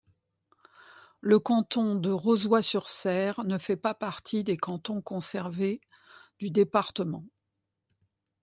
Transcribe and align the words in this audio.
Le 1.19 1.37
canton 1.37 1.93
de 1.93 2.09
Rozoy-sur-Serre 2.09 3.43
ne 3.43 3.59
fait 3.59 3.77
pas 3.77 3.93
partie 3.93 4.43
des 4.43 4.57
cantons 4.57 4.99
conservés 4.99 5.79
du 6.39 6.49
département. 6.49 7.23